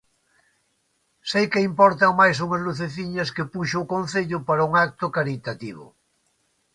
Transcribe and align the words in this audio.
Seica 1.31 1.65
importan 1.69 2.11
máis 2.19 2.37
unhas 2.45 2.63
luceciñas 2.67 3.29
que 3.35 3.49
puxo 3.53 3.77
o 3.81 3.89
concello 3.93 4.37
para 4.47 4.65
un 4.69 4.73
acto 4.85 5.05
caritativo. 5.17 5.85